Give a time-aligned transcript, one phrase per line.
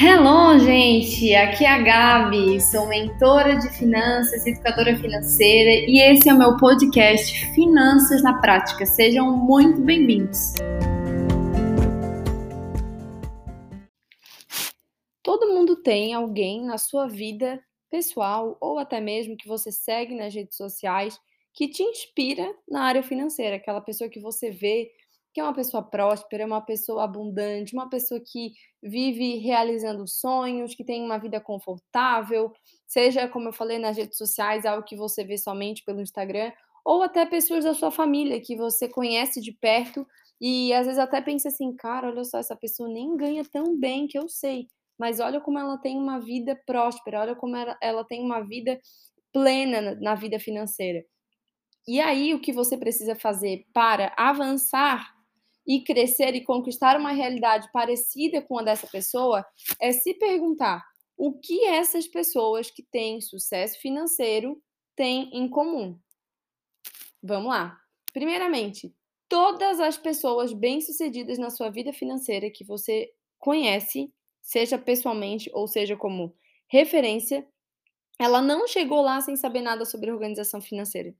[0.00, 1.34] Hello, gente!
[1.34, 6.56] Aqui é a Gabi, sou mentora de finanças, educadora financeira e esse é o meu
[6.56, 8.86] podcast Finanças na Prática.
[8.86, 10.54] Sejam muito bem-vindos!
[15.20, 17.60] Todo mundo tem alguém na sua vida
[17.90, 21.18] pessoal ou até mesmo que você segue nas redes sociais
[21.52, 24.92] que te inspira na área financeira, aquela pessoa que você vê
[25.38, 30.82] que é uma pessoa próspera, uma pessoa abundante, uma pessoa que vive realizando sonhos, que
[30.82, 32.52] tem uma vida confortável,
[32.88, 36.50] seja, como eu falei nas redes sociais, algo que você vê somente pelo Instagram,
[36.84, 40.04] ou até pessoas da sua família que você conhece de perto
[40.40, 44.08] e às vezes até pensa assim, cara, olha só, essa pessoa nem ganha tão bem
[44.08, 44.66] que eu sei,
[44.98, 48.76] mas olha como ela tem uma vida próspera, olha como ela, ela tem uma vida
[49.32, 51.04] plena na, na vida financeira.
[51.86, 55.16] E aí, o que você precisa fazer para avançar
[55.68, 59.44] e crescer e conquistar uma realidade parecida com a dessa pessoa
[59.78, 60.82] é se perguntar
[61.14, 64.62] o que essas pessoas que têm sucesso financeiro
[64.96, 65.98] têm em comum.
[67.22, 67.78] Vamos lá.
[68.14, 68.94] Primeiramente,
[69.28, 75.96] todas as pessoas bem-sucedidas na sua vida financeira que você conhece, seja pessoalmente ou seja
[75.96, 76.34] como
[76.66, 77.46] referência,
[78.18, 81.14] ela não chegou lá sem saber nada sobre organização financeira.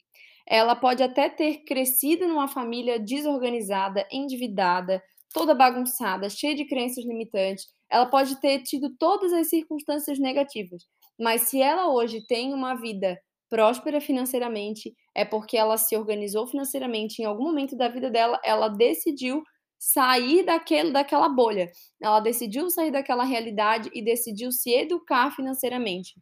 [0.48, 7.66] Ela pode até ter crescido numa família desorganizada, endividada, toda bagunçada, cheia de crenças limitantes.
[7.90, 10.84] Ela pode ter tido todas as circunstâncias negativas,
[11.20, 13.18] mas se ela hoje tem uma vida
[13.50, 17.20] próspera financeiramente, é porque ela se organizou financeiramente.
[17.20, 19.42] Em algum momento da vida dela, ela decidiu
[19.78, 21.70] sair daquele, daquela bolha.
[22.02, 26.14] Ela decidiu sair daquela realidade e decidiu se educar financeiramente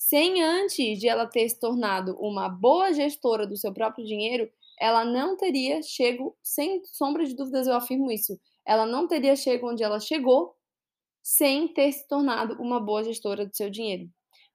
[0.00, 5.04] sem antes de ela ter se tornado uma boa gestora do seu próprio dinheiro, ela
[5.04, 9.82] não teria chego, sem sombra de dúvidas eu afirmo isso, ela não teria chego onde
[9.82, 10.54] ela chegou
[11.22, 14.08] sem ter se tornado uma boa gestora do seu dinheiro.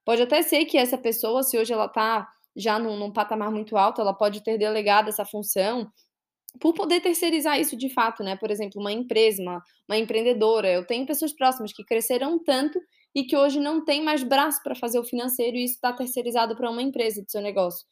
[0.04, 3.76] Pode até ser que essa pessoa, se hoje ela está já num, num patamar muito
[3.76, 5.88] alto, ela pode ter delegado essa função
[6.60, 8.34] por poder terceirizar isso de fato, né?
[8.34, 10.68] Por exemplo, uma empresa, uma, uma empreendedora.
[10.68, 12.80] Eu tenho pessoas próximas que cresceram tanto
[13.16, 16.54] e que hoje não tem mais braço para fazer o financeiro e isso está terceirizado
[16.54, 17.86] para uma empresa de seu negócio.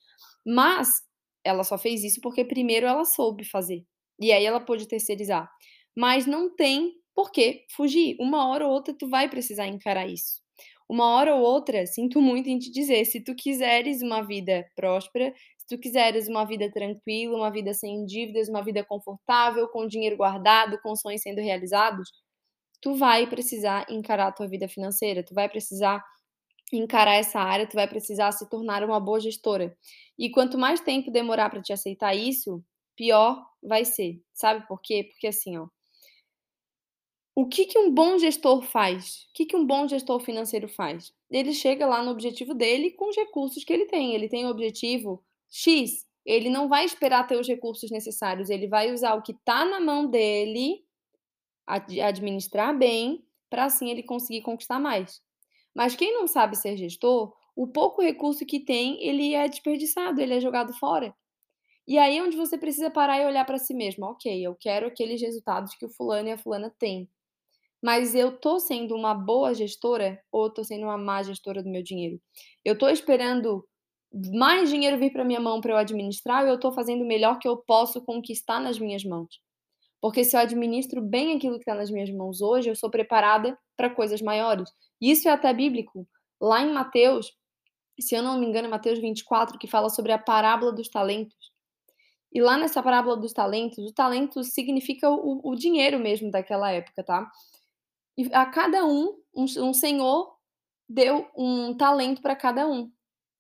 [0.47, 1.01] Mas
[1.43, 3.83] ela só fez isso porque primeiro ela soube fazer.
[4.21, 5.51] E aí ela pôde terceirizar.
[5.97, 8.17] Mas não tem por que fugir.
[8.21, 10.43] Uma hora ou outra tu vai precisar encarar isso.
[10.87, 15.33] Uma hora ou outra, sinto muito em te dizer, se tu quiseres uma vida próspera,
[15.57, 20.19] se tu quiseres uma vida tranquila, uma vida sem dívidas, uma vida confortável, com dinheiro
[20.19, 22.11] guardado, com sonhos sendo realizados,
[22.85, 26.05] tu vai precisar encarar a tua vida financeira, tu vai precisar
[26.71, 29.75] encarar essa área, tu vai precisar se tornar uma boa gestora.
[30.19, 32.63] E quanto mais tempo demorar para te aceitar isso,
[32.95, 34.21] pior vai ser.
[34.35, 35.05] Sabe por quê?
[35.11, 35.67] Porque assim, ó,
[37.35, 39.29] o que, que um bom gestor faz?
[39.31, 41.11] O que, que um bom gestor financeiro faz?
[41.31, 44.15] Ele chega lá no objetivo dele com os recursos que ele tem.
[44.15, 46.07] Ele tem o objetivo X.
[46.23, 49.81] Ele não vai esperar ter os recursos necessários, ele vai usar o que está na
[49.81, 50.85] mão dele
[51.67, 55.21] administrar bem, para assim ele conseguir conquistar mais.
[55.75, 60.35] Mas quem não sabe ser gestor, o pouco recurso que tem, ele é desperdiçado, ele
[60.35, 61.15] é jogado fora.
[61.87, 64.07] E aí é onde você precisa parar e olhar para si mesmo.
[64.07, 67.09] Ok, eu quero aqueles resultados que o fulano e a fulana têm.
[67.83, 71.83] Mas eu tô sendo uma boa gestora ou tô sendo uma má gestora do meu
[71.83, 72.21] dinheiro?
[72.65, 73.67] Eu tô esperando
[74.35, 77.39] mais dinheiro vir para minha mão para eu administrar ou eu tô fazendo o melhor
[77.39, 79.41] que eu posso conquistar nas minhas mãos?
[80.05, 83.59] Porque se eu administro bem aquilo que está nas minhas mãos hoje, eu sou preparada
[83.75, 84.71] para coisas maiores.
[85.01, 86.07] Isso é até bíblico.
[86.39, 87.33] Lá em Mateus,
[87.99, 91.35] se eu não me engano, é Mateus 24, que fala sobre a parábola dos talentos.
[92.31, 97.03] E lá nessa parábola dos talentos, o talento significa o, o dinheiro mesmo daquela época,
[97.03, 97.27] tá?
[98.15, 100.37] E a cada um, um, um senhor
[100.87, 102.93] deu um talento para cada um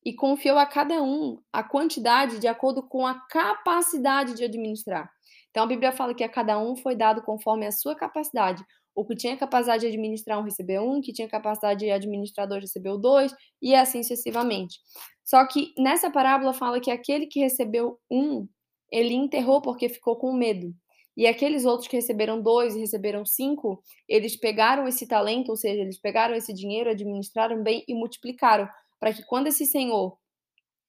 [0.02, 5.12] e confiou a cada um a quantidade de acordo com a capacidade de administrar.
[5.54, 8.60] Então a Bíblia fala que a cada um foi dado conforme a sua capacidade.
[8.92, 12.62] O que tinha capacidade de administrar um recebeu um, que tinha capacidade de administrar dois
[12.62, 14.80] recebeu dois, e assim sucessivamente.
[15.24, 18.48] Só que nessa parábola fala que aquele que recebeu um,
[18.90, 20.74] ele enterrou porque ficou com medo.
[21.16, 25.82] E aqueles outros que receberam dois e receberam cinco, eles pegaram esse talento, ou seja,
[25.82, 28.68] eles pegaram esse dinheiro, administraram bem e multiplicaram,
[28.98, 30.18] para que quando esse senhor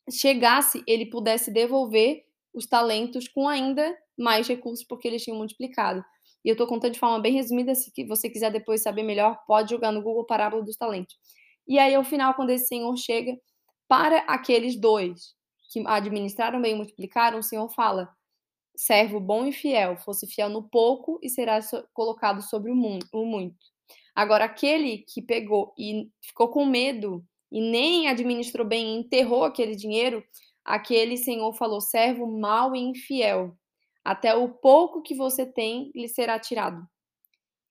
[0.10, 6.04] chegasse, ele pudesse devolver os talentos com ainda mais recursos porque eles tinham multiplicado.
[6.44, 9.72] E eu estou contando de forma bem resumida, se você quiser depois saber melhor, pode
[9.72, 11.16] jogar no Google Parábola dos Talentos.
[11.68, 13.36] E aí, ao final, quando esse senhor chega,
[13.88, 15.34] para aqueles dois
[15.72, 18.10] que administraram bem e multiplicaram, o senhor fala:
[18.76, 21.60] servo bom e fiel, fosse fiel no pouco e será
[21.94, 23.58] colocado sobre o muito.
[24.14, 30.24] Agora, aquele que pegou e ficou com medo e nem administrou bem, enterrou aquele dinheiro,
[30.64, 33.58] aquele senhor falou: servo mau e infiel,
[34.06, 36.88] até o pouco que você tem lhe será tirado.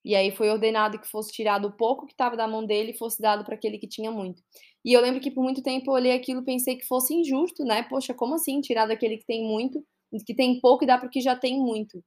[0.05, 2.99] E aí foi ordenado que fosse tirado o pouco que estava da mão dele e
[2.99, 4.43] fosse dado para aquele que tinha muito.
[4.85, 7.65] E eu lembro que por muito tempo eu olhei aquilo e pensei que fosse injusto,
[7.65, 7.85] né?
[7.85, 9.83] Poxa, como assim tirar daquele que tem muito,
[10.27, 12.05] que tem pouco e dá para o que já tem muito?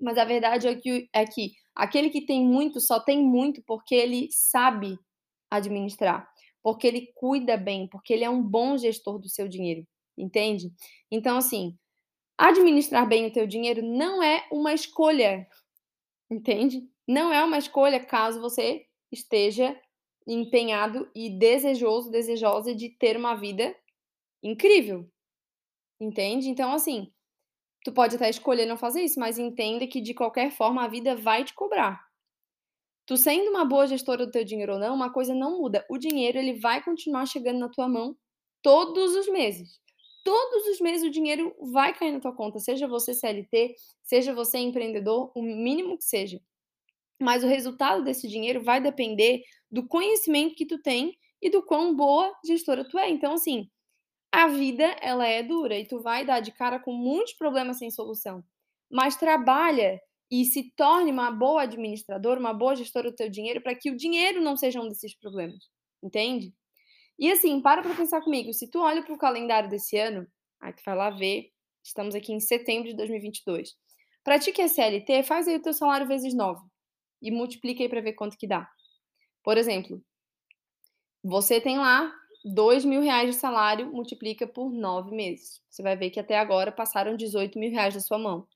[0.00, 3.94] Mas a verdade é que, é que aquele que tem muito só tem muito porque
[3.94, 4.96] ele sabe
[5.50, 6.28] administrar,
[6.62, 9.84] porque ele cuida bem, porque ele é um bom gestor do seu dinheiro,
[10.16, 10.70] entende?
[11.10, 11.76] Então, assim,
[12.36, 15.46] administrar bem o teu dinheiro não é uma escolha,
[16.30, 16.88] entende?
[17.06, 19.78] Não é uma escolha caso você esteja
[20.26, 23.74] empenhado e desejoso, desejosa de ter uma vida
[24.42, 25.08] incrível.
[26.00, 26.48] Entende?
[26.48, 27.12] Então, assim,
[27.84, 31.14] tu pode até escolher não fazer isso, mas entenda que de qualquer forma a vida
[31.14, 32.02] vai te cobrar.
[33.06, 35.84] Tu sendo uma boa gestora do teu dinheiro ou não, uma coisa não muda.
[35.90, 38.16] O dinheiro ele vai continuar chegando na tua mão
[38.62, 39.78] todos os meses.
[40.24, 44.58] Todos os meses o dinheiro vai cair na tua conta, seja você CLT, seja você
[44.58, 46.40] empreendedor, o mínimo que seja.
[47.20, 51.94] Mas o resultado desse dinheiro vai depender do conhecimento que tu tem e do quão
[51.94, 53.10] boa gestora tu é.
[53.10, 53.70] Então, assim,
[54.32, 57.90] a vida ela é dura e tu vai dar de cara com muitos problemas sem
[57.90, 58.42] solução.
[58.90, 60.00] Mas trabalha
[60.30, 63.96] e se torne uma boa administradora, uma boa gestora do teu dinheiro para que o
[63.96, 65.68] dinheiro não seja um desses problemas.
[66.02, 66.52] Entende?
[67.18, 70.26] E assim, para para pensar comigo, se tu olha para o calendário desse ano,
[70.60, 71.50] aí tu vai lá ver,
[71.82, 73.74] estamos aqui em setembro de 2022.
[74.24, 76.60] Para ti que é CLT, faz aí o teu salário vezes 9
[77.22, 78.68] e multiplica aí para ver quanto que dá.
[79.42, 80.02] Por exemplo,
[81.22, 82.12] você tem lá
[82.44, 85.62] dois mil reais de salário, multiplica por nove meses.
[85.70, 88.46] Você vai ver que até agora passaram 18 mil reais da sua mão.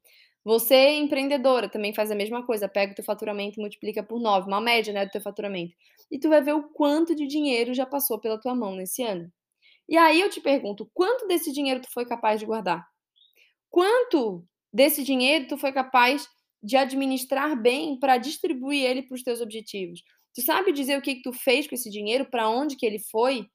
[0.45, 2.69] Você, empreendedora, também faz a mesma coisa.
[2.69, 5.75] Pega o teu faturamento e multiplica por nove, uma média né, do teu faturamento.
[6.11, 9.31] E tu vai ver o quanto de dinheiro já passou pela tua mão nesse ano.
[9.89, 12.87] E aí eu te pergunto, quanto desse dinheiro tu foi capaz de guardar?
[13.71, 16.29] Quanto desse dinheiro tu foi capaz
[16.63, 20.03] de administrar bem para distribuir ele para os teus objetivos.
[20.35, 22.99] Tu sabe dizer o que, que tu fez com esse dinheiro, para onde que ele
[22.99, 23.47] foi?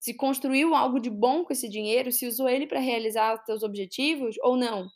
[0.00, 3.62] Se construiu algo de bom com esse dinheiro, se usou ele para realizar os teus
[3.62, 4.88] objetivos ou não?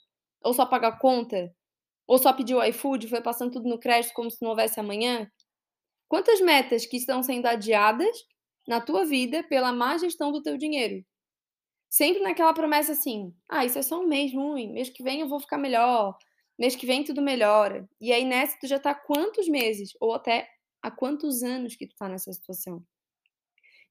[0.42, 1.54] Ou só pagar conta?
[2.06, 5.30] Ou só pediu iFood, foi passando tudo no crédito como se não houvesse amanhã?
[6.08, 8.16] Quantas metas que estão sendo adiadas
[8.66, 11.04] na tua vida pela má gestão do teu dinheiro?
[11.88, 15.28] Sempre naquela promessa assim: ah, isso é só um mês ruim, mês que vem eu
[15.28, 16.16] vou ficar melhor,
[16.58, 17.88] mês que vem tudo melhora.
[18.00, 20.48] E aí nessa tu já tá quantos meses ou até
[20.82, 22.84] há quantos anos que tu tá nessa situação?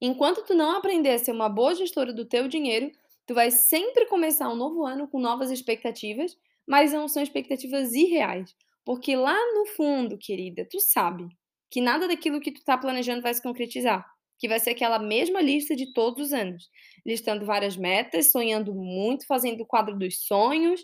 [0.01, 2.89] Enquanto tu não aprender a ser uma boa gestora do teu dinheiro,
[3.29, 6.35] tu vai sempre começar um novo ano com novas expectativas,
[6.67, 11.27] mas não são expectativas irreais, porque lá no fundo, querida, tu sabe
[11.69, 14.03] que nada daquilo que tu tá planejando vai se concretizar,
[14.39, 16.71] que vai ser aquela mesma lista de todos os anos,
[17.05, 20.83] listando várias metas, sonhando muito, fazendo o quadro dos sonhos,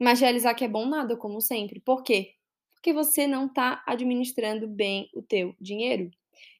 [0.00, 1.78] mas realizar que é bom nada, como sempre.
[1.78, 2.30] Por quê?
[2.72, 6.10] Porque você não está administrando bem o teu dinheiro.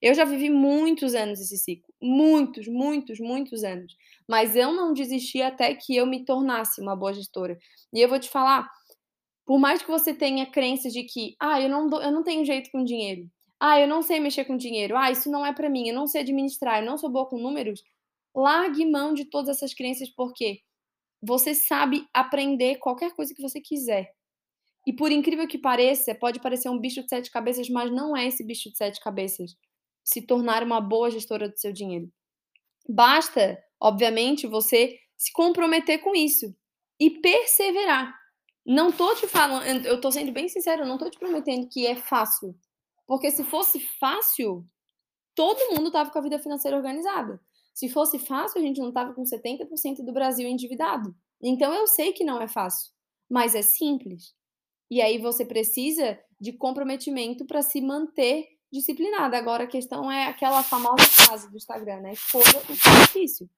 [0.02, 3.96] Eu já vivi muitos anos esse ciclo, muitos, muitos, muitos anos.
[4.28, 7.58] Mas eu não desisti até que eu me tornasse uma boa gestora.
[7.92, 8.68] E eu vou te falar,
[9.46, 12.44] por mais que você tenha crenças de que, ah, eu não, dou, eu não tenho
[12.44, 15.70] jeito com dinheiro, ah, eu não sei mexer com dinheiro, ah, isso não é para
[15.70, 17.82] mim, eu não sei administrar, eu não sou boa com números,
[18.34, 20.60] largue mão de todas essas crenças, porque
[21.22, 24.12] você sabe aprender qualquer coisa que você quiser.
[24.86, 28.26] E por incrível que pareça, pode parecer um bicho de sete cabeças, mas não é
[28.26, 29.56] esse bicho de sete cabeças.
[30.06, 32.08] Se tornar uma boa gestora do seu dinheiro.
[32.88, 36.54] Basta, obviamente, você se comprometer com isso
[37.00, 38.14] e perseverar.
[38.64, 41.96] Não tô te falando, eu tô sendo bem sincero, não tô te prometendo que é
[41.96, 42.56] fácil.
[43.06, 44.64] Porque se fosse fácil,
[45.34, 47.40] todo mundo tava com a vida financeira organizada.
[47.74, 51.14] Se fosse fácil, a gente não estava com 70% do Brasil endividado.
[51.42, 52.92] Então eu sei que não é fácil,
[53.28, 54.34] mas é simples.
[54.90, 59.36] E aí você precisa de comprometimento para se manter disciplinada.
[59.36, 62.12] Agora a questão é aquela famosa frase do Instagram, né?
[62.12, 63.48] Escolha o que é difícil.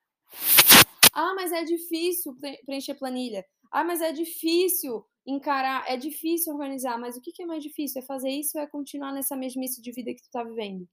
[1.13, 3.45] Ah, mas é difícil preencher planilha.
[3.71, 6.99] Ah, mas é difícil encarar, é difícil organizar.
[6.99, 8.01] Mas o que é mais difícil?
[8.01, 10.89] É fazer isso ou é continuar nessa mesmice de vida que tu está vivendo?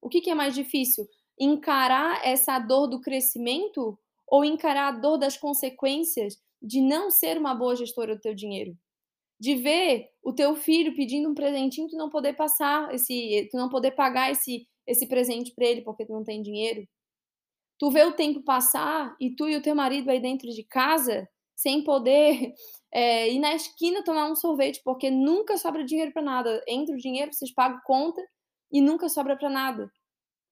[0.00, 1.06] O que é mais difícil?
[1.38, 7.54] encarar essa dor do crescimento ou encarar a dor das consequências de não ser uma
[7.54, 8.76] boa gestora do teu dinheiro?
[9.38, 13.68] De ver o teu filho pedindo um presentinho, tu não poder passar esse, tu não
[13.68, 16.86] poder pagar esse esse presente para ele porque tu não tem dinheiro.
[17.78, 21.28] Tu vê o tempo passar e tu e o teu marido aí dentro de casa
[21.54, 22.52] sem poder
[22.92, 26.62] é, ir na esquina tomar um sorvete porque nunca sobra dinheiro para nada.
[26.68, 28.22] Entra o dinheiro, vocês pagam conta
[28.70, 29.90] e nunca sobra para nada.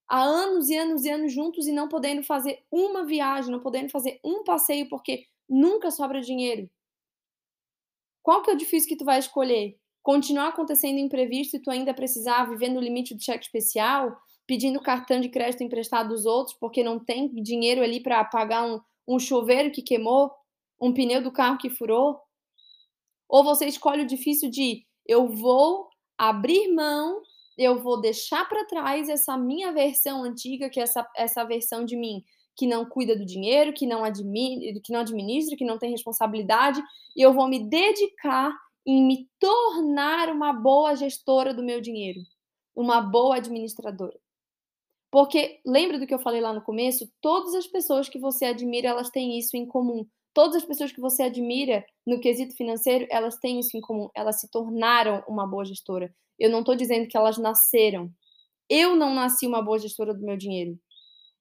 [0.09, 3.91] Há anos e anos e anos juntos e não podendo fazer uma viagem, não podendo
[3.91, 6.69] fazer um passeio porque nunca sobra dinheiro.
[8.23, 9.77] Qual que é o difícil que tu vai escolher?
[10.03, 15.21] Continuar acontecendo imprevisto e tu ainda precisar viver no limite do cheque especial, pedindo cartão
[15.21, 19.71] de crédito emprestado dos outros porque não tem dinheiro ali para pagar um, um chuveiro
[19.71, 20.31] que queimou,
[20.81, 22.19] um pneu do carro que furou?
[23.29, 27.23] Ou você escolhe o difícil de eu vou abrir mão,
[27.57, 31.97] eu vou deixar para trás essa minha versão antiga, que é essa, essa versão de
[31.97, 32.25] mim
[32.61, 36.79] que não cuida do dinheiro, que não, admi que não administra, que não tem responsabilidade,
[37.17, 38.55] e eu vou me dedicar
[38.87, 42.21] em me tornar uma boa gestora do meu dinheiro,
[42.76, 44.14] uma boa administradora.
[45.11, 47.11] Porque lembra do que eu falei lá no começo?
[47.23, 50.07] Todas as pessoas que você admira, elas têm isso em comum.
[50.35, 54.11] Todas as pessoas que você admira no quesito financeiro, elas têm isso em comum.
[54.14, 56.14] Elas se tornaram uma boa gestora.
[56.38, 58.11] Eu não estou dizendo que elas nasceram.
[58.69, 60.79] Eu não nasci uma boa gestora do meu dinheiro.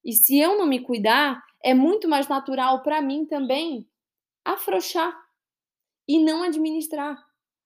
[0.04, 3.86] E se eu não me cuidar, é muito mais natural para mim também
[4.44, 5.14] afrouxar
[6.08, 7.16] e não administrar.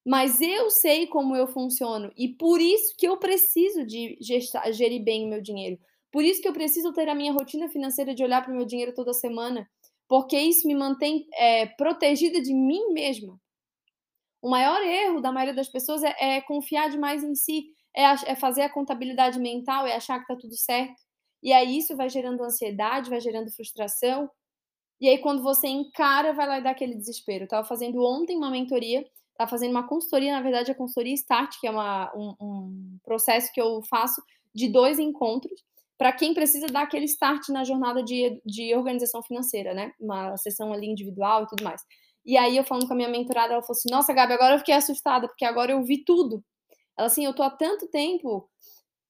[0.04, 5.02] Mas eu sei como eu funciono e por isso que eu preciso de gestar, gerir
[5.02, 5.78] bem o meu dinheiro.
[6.12, 8.66] Por isso que eu preciso ter a minha rotina financeira de olhar para o meu
[8.66, 9.68] dinheiro toda semana,
[10.06, 13.40] porque isso me mantém é, protegida de mim mesma.
[14.42, 17.64] O maior erro da maioria das pessoas é, é confiar demais em si,
[17.96, 21.00] é, é, fazer a contabilidade mental, é achar que está tudo certo.
[21.44, 24.30] E aí isso vai gerando ansiedade, vai gerando frustração.
[25.00, 27.44] E aí quando você encara, vai lá e dá aquele desespero.
[27.44, 29.04] Eu tava fazendo ontem uma mentoria,
[29.36, 33.52] tava fazendo uma consultoria, na verdade a consultoria Start, que é uma, um, um processo
[33.52, 34.22] que eu faço
[34.54, 35.62] de dois encontros
[35.98, 39.92] para quem precisa dar aquele start na jornada de, de organização financeira, né?
[40.00, 41.82] Uma sessão ali individual e tudo mais.
[42.24, 44.58] E aí eu falando com a minha mentorada, ela falou assim: "Nossa, Gabi, agora eu
[44.58, 46.42] fiquei assustada, porque agora eu vi tudo".
[46.98, 48.48] Ela assim: "Eu tô há tanto tempo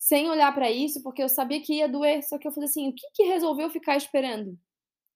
[0.04, 2.22] sem olhar para isso, porque eu sabia que ia doer.
[2.22, 4.58] Só que eu falei assim: o que, que resolveu ficar esperando?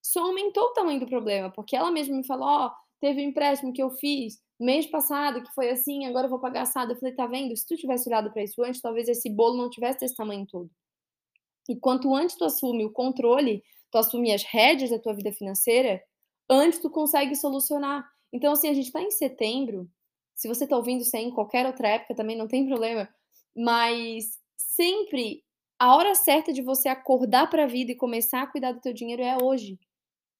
[0.02, 3.28] Só aumentou o tamanho do problema, porque ela mesma me falou: ó, oh, teve um
[3.28, 6.92] empréstimo que eu fiz mês passado, que foi assim, agora eu vou pagar assado.
[6.92, 7.54] Eu falei: tá vendo?
[7.54, 10.70] Se tu tivesse olhado para isso antes, talvez esse bolo não tivesse desse tamanho todo.
[11.68, 16.02] E quanto antes tu assume o controle, tu assume as rédeas da tua vida financeira,
[16.48, 18.08] antes tu consegue solucionar.
[18.32, 19.86] Então, assim, a gente tá em setembro.
[20.34, 23.06] Se você tá ouvindo isso aí em qualquer outra época, também não tem problema.
[23.54, 25.42] Mas sempre
[25.78, 28.92] a hora certa de você acordar para a vida e começar a cuidar do teu
[28.92, 29.78] dinheiro é hoje.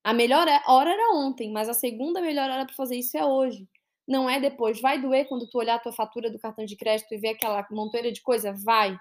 [0.05, 3.69] A melhor hora era ontem, mas a segunda melhor hora para fazer isso é hoje.
[4.07, 4.81] Não é depois.
[4.81, 7.67] Vai doer quando tu olhar a tua fatura do cartão de crédito e ver aquela
[7.71, 8.53] montoeira de coisa?
[8.53, 8.99] Vai.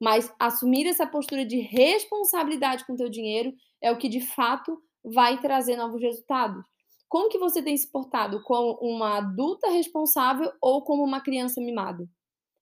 [0.00, 4.82] Mas assumir essa postura de responsabilidade com o teu dinheiro é o que de fato
[5.04, 6.64] vai trazer novos resultados.
[7.08, 8.42] Como que você tem se portado?
[8.42, 12.08] Como uma adulta responsável ou como uma criança mimada?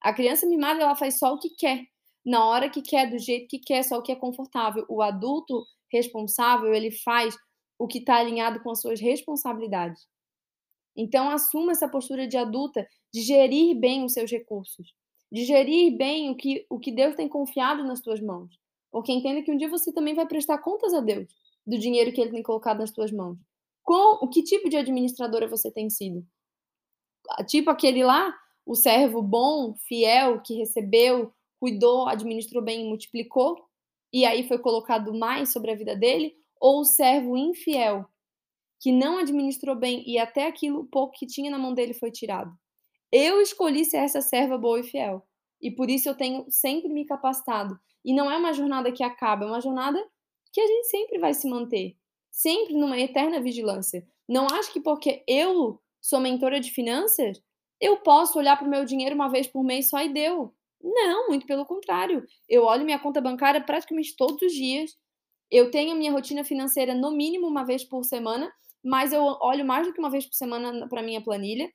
[0.00, 1.85] A criança mimada, ela faz só o que quer,
[2.25, 4.85] na hora que quer, do jeito que quer, só o que é confortável.
[4.88, 7.37] O adulto responsável, ele faz
[7.78, 10.07] o que está alinhado com as suas responsabilidades.
[10.97, 14.93] Então, assuma essa postura de adulta, de gerir bem os seus recursos,
[15.31, 18.59] de gerir bem o que, o que Deus tem confiado nas tuas mãos.
[18.90, 21.28] Porque entenda que um dia você também vai prestar contas a Deus
[21.67, 23.38] do dinheiro que Ele tem colocado nas tuas mãos.
[23.85, 26.26] Com o que tipo de administradora você tem sido?
[27.47, 28.35] Tipo aquele lá
[28.68, 33.66] o servo bom, fiel, que recebeu, cuidou, administrou bem e multiplicou,
[34.12, 38.04] e aí foi colocado mais sobre a vida dele, ou o servo infiel,
[38.78, 42.52] que não administrou bem e até aquilo pouco que tinha na mão dele foi tirado.
[43.10, 45.26] Eu escolhi ser essa serva boa e fiel,
[45.62, 47.75] e por isso eu tenho sempre me capacitado.
[48.04, 49.98] E não é uma jornada que acaba, é uma jornada
[50.52, 51.96] que a gente sempre vai se manter,
[52.30, 54.06] sempre numa eterna vigilância.
[54.28, 57.42] Não acho que porque eu sou mentora de finanças,
[57.80, 60.54] eu posso olhar para o meu dinheiro uma vez por mês só e deu.
[60.82, 62.25] Não, muito pelo contrário.
[62.49, 64.97] Eu olho minha conta bancária praticamente todos os dias.
[65.50, 68.52] Eu tenho minha rotina financeira no mínimo uma vez por semana,
[68.85, 71.70] mas eu olho mais do que uma vez por semana para minha planilha,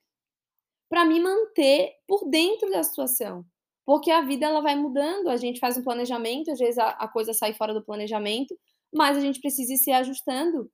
[0.89, 3.45] para me manter por dentro da situação.
[3.85, 7.07] Porque a vida ela vai mudando, a gente faz um planejamento, às vezes a, a
[7.07, 8.57] coisa sai fora do planejamento,
[8.93, 10.71] mas a gente precisa ir se ajustando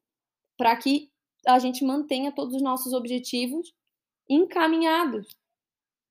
[0.57, 1.09] para que
[1.47, 3.73] a gente mantenha todos os nossos objetivos
[4.29, 5.27] encaminhados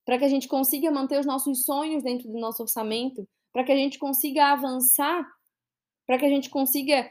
[0.04, 3.72] para que a gente consiga manter os nossos sonhos dentro do nosso orçamento, para que
[3.72, 5.26] a gente consiga avançar,
[6.06, 7.10] para que a gente consiga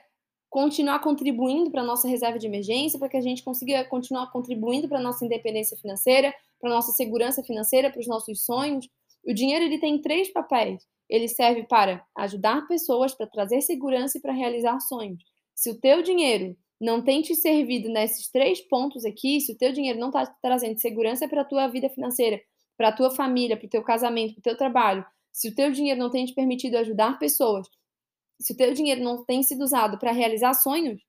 [0.50, 4.88] continuar contribuindo para a nossa reserva de emergência, para que a gente consiga continuar contribuindo
[4.88, 8.90] para a nossa independência financeira, para a nossa segurança financeira, para os nossos sonhos.
[9.24, 10.84] O dinheiro ele tem três papéis.
[11.10, 15.24] Ele serve para ajudar pessoas, para trazer segurança e para realizar sonhos.
[15.54, 19.72] Se o teu dinheiro não tem te servido nesses três pontos aqui, se o teu
[19.72, 22.40] dinheiro não está trazendo segurança para a tua vida financeira,
[22.78, 25.72] para a tua família, para o teu casamento, para o teu trabalho, se o teu
[25.72, 27.68] dinheiro não tem te permitido ajudar pessoas,
[28.40, 31.02] se o teu dinheiro não tem sido usado para realizar sonhos,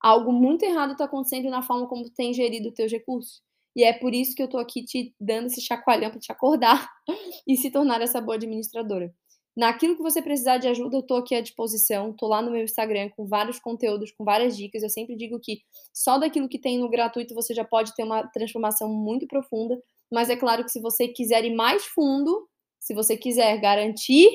[0.00, 3.42] algo muito errado está acontecendo na forma como tu tem gerido os teus recursos.
[3.74, 6.88] E é por isso que eu estou aqui te dando esse chacoalhão para te acordar
[7.46, 9.14] e se tornar essa boa administradora.
[9.56, 12.10] Naquilo que você precisar de ajuda, eu estou aqui à disposição.
[12.10, 14.82] Estou lá no meu Instagram com vários conteúdos, com várias dicas.
[14.82, 15.62] Eu sempre digo que
[15.94, 19.80] só daquilo que tem no gratuito você já pode ter uma transformação muito profunda.
[20.12, 22.46] Mas é claro que se você quiser ir mais fundo,
[22.78, 24.28] se você quiser garantir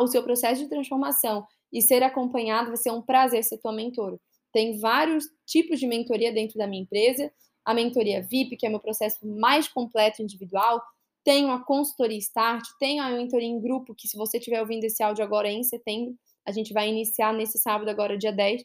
[0.00, 4.18] o seu processo de transformação e ser acompanhado, vai ser um prazer ser tua mentora.
[4.52, 7.32] Tem vários tipos de mentoria dentro da minha empresa.
[7.64, 10.82] A mentoria VIP, que é meu processo mais completo individual,
[11.26, 15.02] tenho a consultoria Start, tenho a mentoria em grupo, que se você estiver ouvindo esse
[15.02, 16.14] áudio agora em setembro,
[16.46, 18.62] a gente vai iniciar nesse sábado, agora dia 10,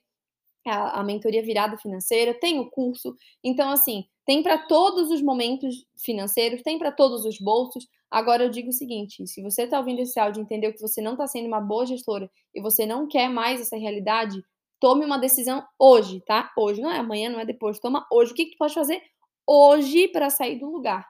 [0.67, 3.15] a, a mentoria virada financeira, tem o curso.
[3.43, 7.87] Então, assim, tem para todos os momentos financeiros, tem para todos os bolsos.
[8.11, 11.01] Agora eu digo o seguinte: se você está ouvindo esse áudio e entendeu que você
[11.01, 14.39] não está sendo uma boa gestora e você não quer mais essa realidade,
[14.79, 16.51] tome uma decisão hoje, tá?
[16.55, 17.79] Hoje, não é amanhã, não é depois.
[17.79, 18.33] Toma hoje.
[18.33, 19.01] O que, que tu pode fazer
[19.47, 21.09] hoje para sair do lugar?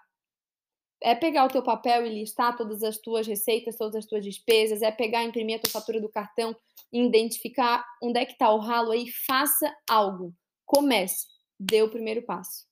[1.02, 4.82] É pegar o teu papel e listar todas as tuas receitas, todas as tuas despesas,
[4.82, 6.56] é pegar, imprimir a tua fatura do cartão
[6.94, 10.34] e identificar onde é que está o ralo aí, faça algo.
[10.66, 11.26] Comece,
[11.60, 12.70] dê o primeiro passo.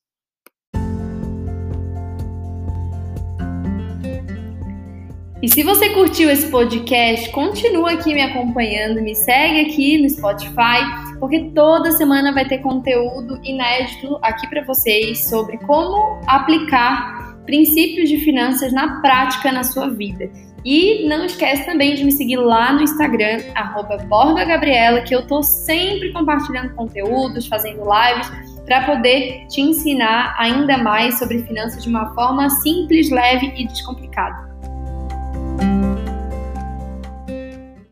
[5.42, 10.84] E se você curtiu esse podcast, continua aqui me acompanhando, me segue aqui no Spotify,
[11.18, 18.18] porque toda semana vai ter conteúdo inédito aqui para vocês sobre como aplicar princípios de
[18.18, 20.30] finanças na prática na sua vida.
[20.64, 23.38] E não esquece também de me seguir lá no Instagram,
[24.08, 28.30] BorgaGabriela, que eu tô sempre compartilhando conteúdos, fazendo lives,
[28.66, 34.49] para poder te ensinar ainda mais sobre finanças de uma forma simples, leve e descomplicada.